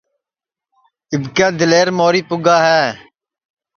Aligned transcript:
اِٻکے 1.13 1.47
دِلور 1.57 1.87
موری 1.97 2.21
پُگا 2.29 2.57
ہے 2.67 2.83